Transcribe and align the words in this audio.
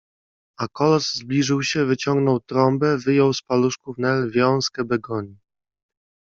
A 0.57 0.67
kolos 0.67 1.13
zbliżył 1.15 1.63
się, 1.63 1.85
wyciągnął 1.85 2.39
trąbę, 2.39 2.97
wyjął 2.97 3.33
z 3.33 3.41
paluszków 3.41 3.97
Nel 3.97 4.31
wiązkę 4.31 4.83
begonii. 4.83 5.37